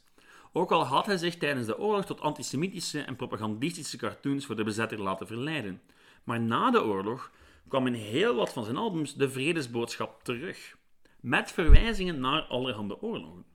Ook 0.51 0.71
al 0.71 0.83
had 0.83 1.05
hij 1.05 1.17
zich 1.17 1.37
tijdens 1.37 1.65
de 1.65 1.79
oorlog 1.79 2.05
tot 2.05 2.21
antisemitische 2.21 3.01
en 3.01 3.15
propagandistische 3.15 3.97
cartoons 3.97 4.45
voor 4.45 4.55
de 4.55 4.63
bezetter 4.63 5.01
laten 5.01 5.27
verleiden. 5.27 5.81
Maar 6.23 6.39
na 6.41 6.71
de 6.71 6.83
oorlog 6.83 7.31
kwam 7.67 7.87
in 7.87 7.93
heel 7.93 8.35
wat 8.35 8.53
van 8.53 8.63
zijn 8.63 8.77
albums 8.77 9.15
de 9.15 9.29
vredesboodschap 9.29 10.23
terug, 10.23 10.77
met 11.19 11.51
verwijzingen 11.51 12.19
naar 12.19 12.41
allerhande 12.41 13.01
oorlogen. 13.01 13.45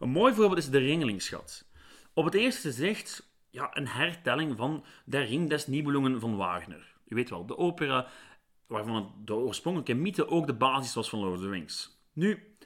Een 0.00 0.10
mooi 0.10 0.34
voorbeeld 0.34 0.58
is 0.58 0.70
de 0.70 0.78
Ringelingschat. 0.78 1.64
Op 2.14 2.24
het 2.24 2.34
eerste 2.34 2.68
gezicht 2.68 3.30
ja, 3.50 3.76
een 3.76 3.88
hertelling 3.88 4.56
van 4.56 4.84
Der 5.04 5.24
Ring 5.24 5.48
des 5.48 5.66
Nibelungen 5.66 6.20
van 6.20 6.36
Wagner. 6.36 6.94
Je 7.04 7.14
weet 7.14 7.30
wel, 7.30 7.46
de 7.46 7.58
opera 7.58 8.06
waarvan 8.66 9.14
de 9.24 9.34
oorspronkelijke 9.34 9.94
mythe 9.94 10.28
ook 10.28 10.46
de 10.46 10.54
basis 10.54 10.94
was 10.94 11.08
van 11.08 11.18
Lord 11.18 11.34
of 11.34 11.40
the 11.40 11.50
Rings. 11.50 12.00
Nu, 12.12 12.56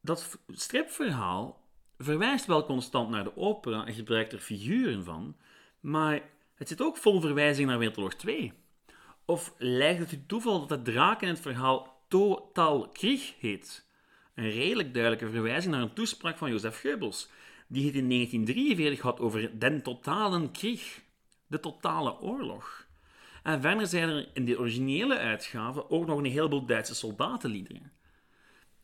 dat 0.00 0.38
stripverhaal 0.48 1.63
verwijst 2.04 2.46
wel 2.46 2.64
constant 2.64 3.10
naar 3.10 3.24
de 3.24 3.36
opera 3.36 3.86
en 3.86 3.94
gebruikt 3.94 4.32
er 4.32 4.38
figuren 4.38 5.04
van, 5.04 5.36
maar 5.80 6.22
het 6.54 6.68
zit 6.68 6.82
ook 6.82 6.96
vol 6.96 7.20
verwijzingen 7.20 7.68
naar 7.68 7.78
Wereldoorlog 7.78 8.14
2. 8.14 8.52
Of 9.24 9.54
lijkt 9.58 10.00
het 10.00 10.12
u 10.12 10.24
toeval 10.26 10.66
dat 10.66 10.68
de 10.68 10.92
draak 10.92 11.22
in 11.22 11.28
het 11.28 11.40
verhaal 11.40 12.04
Total 12.08 12.88
Krieg 12.88 13.34
heet? 13.38 13.86
Een 14.34 14.50
redelijk 14.50 14.94
duidelijke 14.94 15.30
verwijzing 15.30 15.74
naar 15.74 15.82
een 15.82 15.92
toespraak 15.92 16.38
van 16.38 16.50
Jozef 16.50 16.80
Goebbels, 16.80 17.28
die 17.66 17.86
het 17.86 17.94
in 17.94 18.08
1943 18.08 19.00
had 19.00 19.20
over 19.20 19.58
den 19.58 19.82
totalen 19.82 20.50
Krieg, 20.50 21.00
de 21.46 21.60
totale 21.60 22.20
oorlog. 22.20 22.86
En 23.42 23.60
verder 23.60 23.86
zijn 23.86 24.08
er 24.08 24.28
in 24.32 24.44
de 24.44 24.58
originele 24.58 25.18
uitgave 25.18 25.90
ook 25.90 26.06
nog 26.06 26.18
een 26.18 26.24
heleboel 26.24 26.66
Duitse 26.66 26.94
soldatenliederen. 26.94 27.92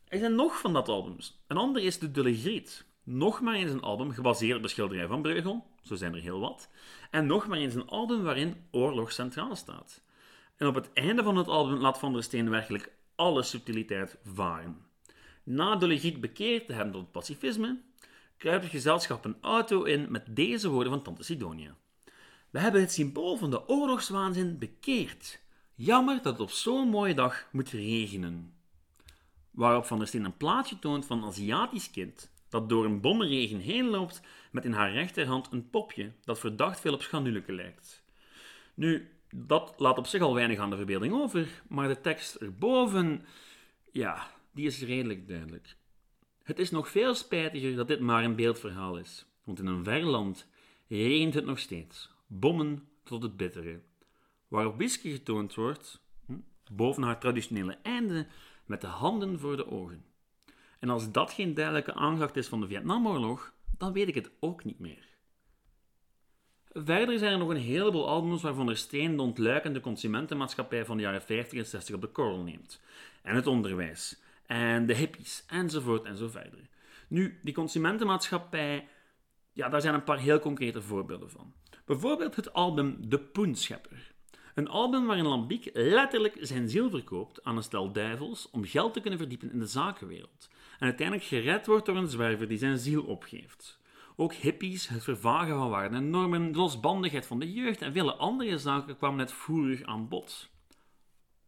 Er 0.07 0.19
zijn 0.19 0.35
nog 0.35 0.59
van 0.59 0.73
dat 0.73 0.89
albums. 0.89 1.41
Een 1.47 1.57
ander 1.57 1.83
is 1.83 1.99
de 1.99 2.11
Dulle 2.11 2.35
Griet. 2.35 2.85
Nog 3.03 3.41
maar 3.41 3.55
eens 3.55 3.71
een 3.71 3.81
album 3.81 4.11
gebaseerd 4.11 4.57
op 4.57 4.63
de 4.63 4.67
schilderij 4.67 5.07
van 5.07 5.21
Breugel, 5.21 5.65
zo 5.81 5.95
zijn 5.95 6.15
er 6.15 6.21
heel 6.21 6.39
wat. 6.39 6.69
En 7.09 7.25
nog 7.25 7.47
maar 7.47 7.57
eens 7.57 7.75
een 7.75 7.87
album 7.87 8.23
waarin 8.23 8.55
oorlog 8.71 9.11
centraal 9.11 9.55
staat. 9.55 10.01
En 10.57 10.67
op 10.67 10.75
het 10.75 10.93
einde 10.93 11.23
van 11.23 11.35
het 11.35 11.47
album 11.47 11.79
laat 11.79 11.99
Van 11.99 12.13
der 12.13 12.23
Steen 12.23 12.49
werkelijk 12.49 12.91
alle 13.15 13.43
subtiliteit 13.43 14.17
varen. 14.23 14.77
Na 15.43 15.75
de 15.75 15.87
legiet 15.87 16.21
bekeerd 16.21 16.67
te 16.67 16.73
hebben 16.73 16.93
tot 16.93 17.01
het 17.01 17.11
pacifisme, 17.11 17.81
kruipt 18.37 18.63
het 18.63 18.71
gezelschap 18.71 19.25
een 19.25 19.37
auto 19.41 19.83
in 19.83 20.11
met 20.11 20.35
deze 20.35 20.69
woorden 20.69 20.93
van 20.93 21.01
Tante 21.01 21.23
Sidonia. 21.23 21.75
We 22.49 22.59
hebben 22.59 22.81
het 22.81 22.91
symbool 22.91 23.37
van 23.37 23.49
de 23.49 23.67
oorlogswaanzin 23.67 24.57
bekeerd. 24.57 25.39
Jammer 25.75 26.15
dat 26.15 26.31
het 26.31 26.41
op 26.41 26.51
zo'n 26.51 26.89
mooie 26.89 27.13
dag 27.13 27.47
moet 27.51 27.69
regenen. 27.69 28.53
Waarop 29.51 29.85
Van 29.85 29.97
der 29.97 30.07
Steen 30.07 30.25
een 30.25 30.37
plaatje 30.37 30.79
toont 30.79 31.05
van 31.05 31.17
een 31.17 31.27
Aziatisch 31.27 31.91
kind 31.91 32.31
dat 32.51 32.69
door 32.69 32.85
een 32.85 33.01
bommenregen 33.01 33.59
heen 33.59 33.85
loopt 33.85 34.21
met 34.51 34.65
in 34.65 34.71
haar 34.71 34.91
rechterhand 34.91 35.51
een 35.51 35.69
popje 35.69 36.11
dat 36.23 36.39
verdacht 36.39 36.79
veel 36.79 36.93
op 36.93 37.01
schanduleke 37.01 37.53
lijkt. 37.53 38.03
Nu, 38.73 39.09
dat 39.29 39.73
laat 39.77 39.97
op 39.97 40.07
zich 40.07 40.21
al 40.21 40.33
weinig 40.33 40.59
aan 40.59 40.69
de 40.69 40.75
verbeelding 40.75 41.13
over, 41.13 41.47
maar 41.69 41.87
de 41.87 42.01
tekst 42.01 42.35
erboven, 42.35 43.25
ja, 43.91 44.31
die 44.51 44.65
is 44.65 44.81
redelijk 44.81 45.27
duidelijk. 45.27 45.75
Het 46.43 46.59
is 46.59 46.71
nog 46.71 46.89
veel 46.89 47.15
spijtiger 47.15 47.75
dat 47.75 47.87
dit 47.87 47.99
maar 47.99 48.23
een 48.23 48.35
beeldverhaal 48.35 48.97
is, 48.97 49.25
want 49.43 49.59
in 49.59 49.65
een 49.65 49.83
ver 49.83 50.03
land 50.03 50.47
regent 50.87 51.33
het 51.33 51.45
nog 51.45 51.59
steeds, 51.59 52.09
bommen 52.27 52.87
tot 53.03 53.23
het 53.23 53.37
bittere. 53.37 53.81
Waarop 54.47 54.75
whisky 54.75 55.11
getoond 55.11 55.55
wordt, 55.55 56.01
hm, 56.25 56.33
boven 56.71 57.03
haar 57.03 57.19
traditionele 57.19 57.77
einde, 57.83 58.27
met 58.65 58.81
de 58.81 58.87
handen 58.87 59.39
voor 59.39 59.57
de 59.57 59.67
ogen. 59.67 60.10
En 60.81 60.89
als 60.89 61.11
dat 61.11 61.31
geen 61.31 61.53
duidelijke 61.53 61.93
aanklacht 61.93 62.35
is 62.35 62.47
van 62.47 62.61
de 62.61 62.67
Vietnamoorlog, 62.67 63.53
dan 63.77 63.93
weet 63.93 64.07
ik 64.07 64.15
het 64.15 64.31
ook 64.39 64.63
niet 64.63 64.79
meer. 64.79 65.09
Verder 66.73 67.19
zijn 67.19 67.31
er 67.31 67.37
nog 67.37 67.49
een 67.49 67.55
heleboel 67.55 68.07
albums 68.07 68.41
waarvan 68.41 68.69
er 68.69 68.77
Steen 68.77 69.15
de 69.15 69.21
ontluikende 69.21 69.79
consumentenmaatschappij 69.79 70.85
van 70.85 70.97
de 70.97 71.03
jaren 71.03 71.21
50 71.21 71.59
en 71.59 71.65
60 71.65 71.95
op 71.95 72.01
de 72.01 72.07
korrel 72.07 72.41
neemt. 72.43 72.81
En 73.21 73.35
het 73.35 73.47
onderwijs, 73.47 74.21
en 74.45 74.85
de 74.85 74.95
hippies, 74.95 75.43
enzovoort 75.47 76.05
en 76.05 76.17
zo 76.17 76.27
verder. 76.27 76.69
Nu, 77.07 77.39
die 77.43 77.53
consumentenmaatschappij, 77.53 78.87
ja, 79.53 79.69
daar 79.69 79.81
zijn 79.81 79.93
een 79.93 80.03
paar 80.03 80.19
heel 80.19 80.39
concrete 80.39 80.81
voorbeelden 80.81 81.29
van. 81.29 81.53
Bijvoorbeeld 81.85 82.35
het 82.35 82.53
album 82.53 83.09
De 83.09 83.19
Poenschepper. 83.19 84.11
Een 84.55 84.67
album 84.67 85.05
waarin 85.05 85.27
Lambiek 85.27 85.69
letterlijk 85.73 86.37
zijn 86.39 86.69
ziel 86.69 86.89
verkoopt 86.89 87.43
aan 87.43 87.57
een 87.57 87.63
stel 87.63 87.91
duivels 87.91 88.49
om 88.49 88.65
geld 88.65 88.93
te 88.93 88.99
kunnen 88.99 89.19
verdiepen 89.19 89.51
in 89.51 89.59
de 89.59 89.65
zakenwereld. 89.65 90.49
En 90.81 90.87
uiteindelijk 90.87 91.27
gered 91.27 91.65
wordt 91.65 91.85
door 91.85 91.95
een 91.95 92.07
zwerver 92.07 92.47
die 92.47 92.57
zijn 92.57 92.77
ziel 92.77 93.03
opgeeft. 93.03 93.79
Ook 94.15 94.33
hippies, 94.33 94.87
het 94.87 95.03
vervagen 95.03 95.55
van 95.55 95.69
waarden 95.69 95.97
en 95.97 96.09
normen, 96.09 96.51
de 96.51 96.57
losbandigheid 96.57 97.25
van 97.25 97.39
de 97.39 97.53
jeugd 97.53 97.81
en 97.81 97.93
vele 97.93 98.13
andere 98.13 98.57
zaken 98.57 98.97
kwamen 98.97 99.17
net 99.17 99.31
voerig 99.31 99.83
aan 99.83 100.07
bod. 100.07 100.49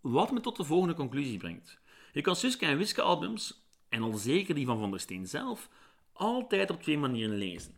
Wat 0.01 0.31
me 0.31 0.39
tot 0.39 0.55
de 0.57 0.63
volgende 0.63 0.93
conclusie 0.93 1.37
brengt. 1.37 1.79
Je 2.11 2.21
kan 2.21 2.35
Suske 2.35 2.65
en 2.65 2.77
Wiske 2.77 3.01
albums, 3.01 3.67
en 3.89 4.01
al 4.01 4.13
zeker 4.13 4.55
die 4.55 4.65
van 4.65 4.79
Van 4.79 4.91
der 4.91 4.99
Steen 4.99 5.27
zelf, 5.27 5.69
altijd 6.11 6.69
op 6.69 6.81
twee 6.81 6.97
manieren 6.97 7.37
lezen. 7.37 7.75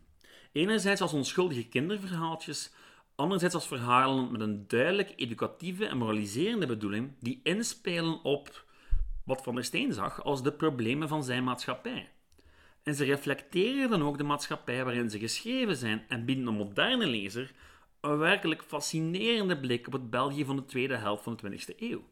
Enerzijds 0.52 1.02
als 1.02 1.14
onschuldige 1.14 1.68
kinderverhaaltjes, 1.68 2.74
anderzijds 3.16 3.56
als 3.56 3.68
verhalen 3.68 4.32
met 4.32 4.42
een 4.42 4.68
duidelijk 4.68 5.14
educatieve 5.16 5.86
en 5.86 5.98
moraliserende 5.98 6.66
bedoeling 6.66 7.12
die 7.20 7.40
inspelen 7.44 8.24
op 8.24 8.65
wat 9.26 9.44
Van 9.44 9.56
der 9.56 9.64
Steen 9.64 9.94
zag 9.94 10.24
als 10.24 10.44
de 10.44 10.52
problemen 10.52 11.08
van 11.08 11.24
zijn 11.24 11.44
maatschappij. 11.44 12.10
En 12.84 12.96
ze 12.96 13.04
reflecteren 13.04 13.90
dan 13.90 14.04
ook 14.04 14.18
de 14.18 14.24
maatschappij 14.24 14.84
waarin 14.84 15.10
ze 15.10 15.20
geschreven 15.20 15.76
zijn 15.76 16.04
en 16.08 16.26
bieden 16.26 16.48
een 16.48 16.54
moderne 16.54 17.08
lezer 17.08 17.54
een 18.02 18.18
werkelijk 18.18 18.64
fascinerende 18.64 19.60
blik 19.60 19.88
op 19.88 19.94
het 19.94 20.10
België 20.10 20.46
van 20.46 20.56
de 20.56 20.66
tweede 20.66 20.96
helft 20.96 21.24
van 21.24 21.38
de 21.42 21.52
20e 21.52 21.80
eeuw. 21.80 22.04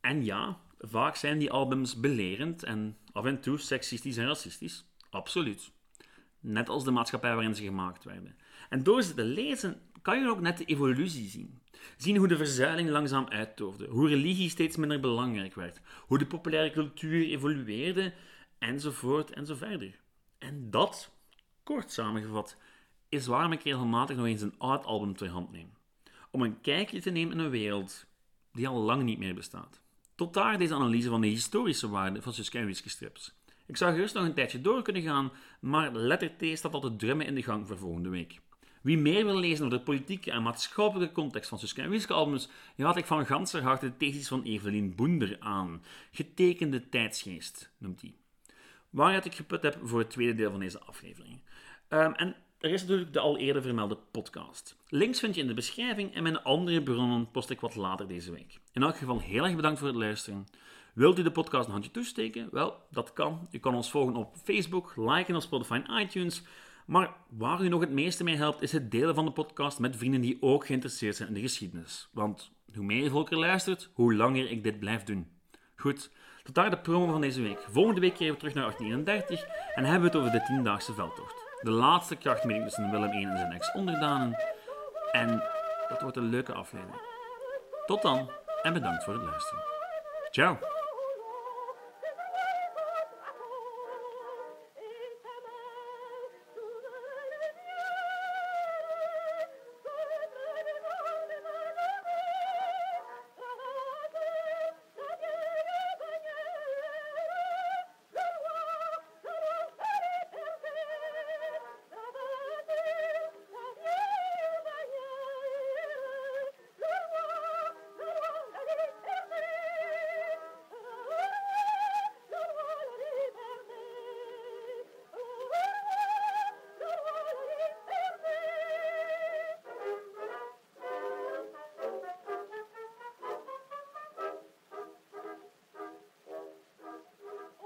En 0.00 0.24
ja, 0.24 0.60
vaak 0.78 1.16
zijn 1.16 1.38
die 1.38 1.50
albums 1.50 2.00
belerend 2.00 2.62
en 2.62 2.96
af 3.12 3.24
en 3.24 3.40
toe 3.40 3.58
seksistisch 3.58 4.16
en 4.16 4.26
racistisch. 4.26 4.84
Absoluut. 5.10 5.70
Net 6.40 6.68
als 6.68 6.84
de 6.84 6.90
maatschappij 6.90 7.34
waarin 7.34 7.54
ze 7.54 7.62
gemaakt 7.62 8.04
werden. 8.04 8.36
En 8.68 8.82
door 8.82 9.02
ze 9.02 9.14
te 9.14 9.24
lezen 9.24 9.80
kan 10.02 10.20
je 10.20 10.28
ook 10.28 10.40
net 10.40 10.58
de 10.58 10.64
evolutie 10.64 11.28
zien. 11.28 11.60
Zien 11.96 12.16
hoe 12.16 12.28
de 12.28 12.36
verzuiling 12.36 12.88
langzaam 12.88 13.28
uittoofde, 13.28 13.86
hoe 13.86 14.08
religie 14.08 14.50
steeds 14.50 14.76
minder 14.76 15.00
belangrijk 15.00 15.54
werd, 15.54 15.80
hoe 16.06 16.18
de 16.18 16.26
populaire 16.26 16.70
cultuur 16.70 17.26
evolueerde 17.26 18.12
enzovoort 18.58 19.30
en 19.30 19.46
zo 19.46 19.54
verder. 19.54 20.00
En 20.38 20.70
dat, 20.70 21.10
kort 21.62 21.92
samengevat, 21.92 22.56
is 23.08 23.26
waarom 23.26 23.52
ik 23.52 23.62
regelmatig 23.62 24.16
nog 24.16 24.26
eens 24.26 24.42
een 24.42 24.58
oud 24.58 24.84
album 24.84 25.16
ter 25.16 25.28
hand 25.28 25.52
neem. 25.52 25.70
Om 26.30 26.42
een 26.42 26.60
kijkje 26.60 27.00
te 27.00 27.10
nemen 27.10 27.38
in 27.38 27.44
een 27.44 27.50
wereld 27.50 28.06
die 28.52 28.68
al 28.68 28.80
lang 28.80 29.02
niet 29.02 29.18
meer 29.18 29.34
bestaat. 29.34 29.80
Tot 30.14 30.34
daar 30.34 30.58
deze 30.58 30.74
analyse 30.74 31.08
van 31.08 31.20
de 31.20 31.26
historische 31.26 31.88
waarde 31.88 32.22
van 32.22 32.32
Suske 32.32 32.58
en 32.58 32.74
strips. 32.74 33.34
Ik 33.66 33.76
zou 33.76 33.94
gerust 33.94 34.14
nog 34.14 34.24
een 34.24 34.34
tijdje 34.34 34.60
door 34.60 34.82
kunnen 34.82 35.02
gaan, 35.02 35.32
maar 35.60 35.92
letter 35.92 36.36
T 36.36 36.58
staat 36.58 36.74
al 36.74 36.80
te 36.80 36.96
drummen 36.96 37.26
in 37.26 37.34
de 37.34 37.42
gang 37.42 37.66
voor 37.66 37.78
volgende 37.78 38.08
week. 38.08 38.40
Wie 38.86 38.98
meer 38.98 39.24
wil 39.24 39.38
lezen 39.38 39.64
over 39.64 39.78
de 39.78 39.84
politieke 39.84 40.30
en 40.30 40.42
maatschappelijke 40.42 41.14
context 41.14 41.48
van 41.48 41.58
Suske 41.58 41.82
en 41.82 41.90
Wiske 41.90 42.12
albums, 42.12 42.48
raad 42.76 42.96
ik 42.96 43.04
van 43.04 43.26
ganser 43.26 43.62
harte 43.62 43.86
de 43.86 43.96
thesis 43.96 44.28
van 44.28 44.42
Evelien 44.42 44.94
Boender 44.94 45.36
aan. 45.40 45.82
Getekende 46.10 46.88
tijdsgeest 46.88 47.72
noemt 47.78 48.00
hij 48.00 48.14
waaruit 48.90 49.24
ik 49.24 49.34
geput 49.34 49.62
heb 49.62 49.78
voor 49.82 49.98
het 49.98 50.10
tweede 50.10 50.34
deel 50.34 50.50
van 50.50 50.60
deze 50.60 50.80
aflevering. 50.80 51.40
Um, 51.88 52.12
en 52.12 52.36
er 52.58 52.70
is 52.70 52.80
natuurlijk 52.80 53.12
de 53.12 53.20
al 53.20 53.38
eerder 53.38 53.62
vermelde 53.62 53.98
podcast. 54.10 54.76
Links 54.88 55.20
vind 55.20 55.34
je 55.34 55.40
in 55.40 55.46
de 55.46 55.54
beschrijving 55.54 56.14
en 56.14 56.22
mijn 56.22 56.42
andere 56.42 56.82
bronnen 56.82 57.30
post 57.30 57.50
ik 57.50 57.60
wat 57.60 57.74
later 57.74 58.08
deze 58.08 58.32
week. 58.32 58.60
In 58.72 58.82
elk 58.82 58.96
geval 58.96 59.20
heel 59.20 59.44
erg 59.44 59.56
bedankt 59.56 59.78
voor 59.78 59.88
het 59.88 59.96
luisteren. 59.96 60.46
Wilt 60.94 61.18
u 61.18 61.22
de 61.22 61.30
podcast 61.30 61.66
een 61.66 61.72
handje 61.72 61.90
toesteken? 61.90 62.48
Wel, 62.50 62.82
dat 62.90 63.12
kan. 63.12 63.48
U 63.50 63.58
kan 63.58 63.74
ons 63.74 63.90
volgen 63.90 64.16
op 64.16 64.36
Facebook, 64.44 64.92
liken 64.96 65.34
op 65.34 65.42
Spotify 65.42 65.80
en 65.86 66.00
iTunes. 66.00 66.42
Maar 66.86 67.14
waar 67.28 67.62
u 67.62 67.68
nog 67.68 67.80
het 67.80 67.90
meeste 67.90 68.24
mee 68.24 68.36
helpt, 68.36 68.62
is 68.62 68.72
het 68.72 68.90
delen 68.90 69.14
van 69.14 69.24
de 69.24 69.30
podcast 69.30 69.78
met 69.78 69.96
vrienden 69.96 70.20
die 70.20 70.36
ook 70.40 70.66
geïnteresseerd 70.66 71.16
zijn 71.16 71.28
in 71.28 71.34
de 71.34 71.40
geschiedenis. 71.40 72.08
Want 72.12 72.50
hoe 72.74 72.84
meer 72.84 73.10
volk 73.10 73.30
er 73.30 73.38
luistert, 73.38 73.90
hoe 73.92 74.14
langer 74.14 74.50
ik 74.50 74.62
dit 74.62 74.78
blijf 74.78 75.02
doen. 75.02 75.30
Goed, 75.76 76.10
tot 76.42 76.54
daar 76.54 76.70
de 76.70 76.78
promo 76.78 77.12
van 77.12 77.20
deze 77.20 77.42
week. 77.42 77.66
Volgende 77.70 78.00
week 78.00 78.14
keren 78.14 78.32
we 78.32 78.38
terug 78.38 78.54
naar 78.54 78.64
1831 78.64 79.74
en 79.74 79.84
hebben 79.84 80.00
we 80.10 80.16
het 80.16 80.26
over 80.26 80.38
de 80.38 80.46
tiendaagse 80.46 80.94
veldtocht. 80.94 81.44
De 81.60 81.70
laatste 81.70 82.16
krachtmeting 82.16 82.64
tussen 82.64 82.90
Willem 82.90 83.12
I 83.12 83.24
en 83.24 83.36
zijn 83.36 83.52
ex-onderdanen. 83.52 84.38
En 85.12 85.42
dat 85.88 86.00
wordt 86.00 86.16
een 86.16 86.28
leuke 86.28 86.52
aflevering. 86.52 87.00
Tot 87.86 88.02
dan 88.02 88.30
en 88.62 88.72
bedankt 88.72 89.04
voor 89.04 89.14
het 89.14 89.22
luisteren. 89.22 89.62
Ciao! 90.30 90.75